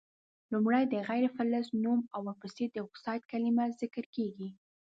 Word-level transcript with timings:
لومړی 0.51 0.83
د 0.87 0.95
غیر 1.07 1.25
فلز 1.35 1.65
نوم 1.83 1.99
او 2.13 2.21
ورپسي 2.27 2.65
د 2.69 2.75
اکسایډ 2.87 3.21
کلمه 3.31 3.65
ذکر 3.81 4.05
کیږي. 4.15 4.49